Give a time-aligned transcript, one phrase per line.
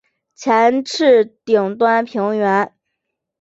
[0.33, 2.73] 前翅顶端平圆。